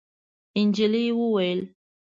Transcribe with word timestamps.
نجلۍ 0.67 1.05
وویل: 1.19 1.59